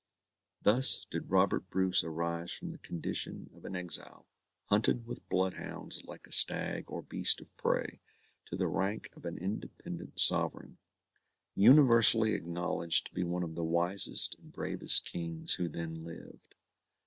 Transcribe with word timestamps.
Thus 0.63 1.05
did 1.11 1.29
Robert 1.29 1.69
Bruce 1.69 2.03
arise 2.03 2.51
from 2.51 2.71
the 2.71 2.79
condition 2.79 3.51
of 3.53 3.65
an 3.65 3.75
exile, 3.75 4.25
hunted 4.65 5.05
with 5.05 5.29
bloodhounds 5.29 6.03
like 6.05 6.25
a 6.25 6.31
stag 6.31 6.89
or 6.89 7.03
beast 7.03 7.39
of 7.39 7.55
prey, 7.55 7.99
to 8.47 8.55
the 8.55 8.65
rank 8.65 9.11
of 9.15 9.25
an 9.25 9.37
independent 9.37 10.19
sovereign, 10.19 10.79
universally 11.53 12.33
acknowledged 12.33 13.05
to 13.05 13.13
be 13.13 13.23
one 13.23 13.43
of 13.43 13.53
the 13.55 13.63
wisest 13.63 14.33
and 14.39 14.51
bravest 14.51 15.05
Kings 15.05 15.53
who 15.53 15.67
then 15.69 16.03
lived. 16.03 16.55